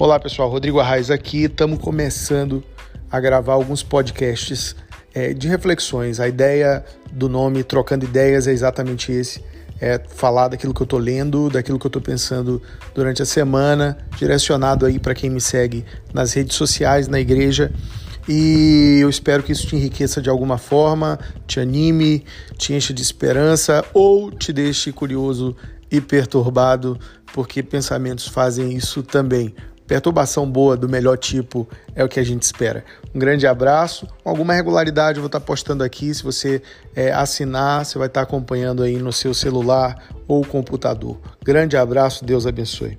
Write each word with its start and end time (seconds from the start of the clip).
Olá 0.00 0.20
pessoal, 0.20 0.48
Rodrigo 0.48 0.78
Arraes 0.78 1.10
aqui. 1.10 1.42
Estamos 1.42 1.80
começando 1.80 2.62
a 3.10 3.18
gravar 3.18 3.54
alguns 3.54 3.82
podcasts 3.82 4.76
é, 5.12 5.34
de 5.34 5.48
reflexões. 5.48 6.20
A 6.20 6.28
ideia 6.28 6.84
do 7.10 7.28
nome 7.28 7.64
Trocando 7.64 8.04
Ideias 8.04 8.46
é 8.46 8.52
exatamente 8.52 9.10
esse: 9.10 9.42
é 9.80 9.98
falar 9.98 10.46
daquilo 10.46 10.72
que 10.72 10.80
eu 10.80 10.84
estou 10.84 11.00
lendo, 11.00 11.50
daquilo 11.50 11.80
que 11.80 11.86
eu 11.86 11.88
estou 11.88 12.00
pensando 12.00 12.62
durante 12.94 13.22
a 13.22 13.26
semana, 13.26 13.98
direcionado 14.16 14.86
aí 14.86 15.00
para 15.00 15.16
quem 15.16 15.28
me 15.28 15.40
segue 15.40 15.84
nas 16.14 16.32
redes 16.32 16.56
sociais, 16.56 17.08
na 17.08 17.18
igreja. 17.18 17.72
E 18.28 18.98
eu 19.00 19.10
espero 19.10 19.42
que 19.42 19.50
isso 19.50 19.66
te 19.66 19.74
enriqueça 19.74 20.22
de 20.22 20.30
alguma 20.30 20.58
forma, 20.58 21.18
te 21.44 21.58
anime, 21.58 22.24
te 22.56 22.72
enche 22.72 22.92
de 22.92 23.02
esperança 23.02 23.84
ou 23.92 24.30
te 24.30 24.52
deixe 24.52 24.92
curioso 24.92 25.56
e 25.90 26.00
perturbado, 26.00 26.96
porque 27.34 27.64
pensamentos 27.64 28.28
fazem 28.28 28.72
isso 28.72 29.02
também. 29.02 29.52
Perturbação 29.88 30.48
boa 30.48 30.76
do 30.76 30.86
melhor 30.86 31.16
tipo 31.16 31.66
é 31.96 32.04
o 32.04 32.08
que 32.08 32.20
a 32.20 32.22
gente 32.22 32.42
espera. 32.42 32.84
Um 33.14 33.18
grande 33.18 33.46
abraço. 33.46 34.06
Com 34.22 34.28
alguma 34.28 34.52
regularidade 34.52 35.16
eu 35.16 35.22
vou 35.22 35.28
estar 35.28 35.40
postando 35.40 35.82
aqui. 35.82 36.14
Se 36.14 36.22
você 36.22 36.62
é, 36.94 37.10
assinar, 37.10 37.86
você 37.86 37.98
vai 37.98 38.06
estar 38.06 38.20
acompanhando 38.20 38.82
aí 38.82 38.98
no 38.98 39.12
seu 39.12 39.32
celular 39.32 40.04
ou 40.28 40.44
computador. 40.44 41.18
Grande 41.42 41.74
abraço, 41.74 42.22
Deus 42.22 42.46
abençoe. 42.46 42.98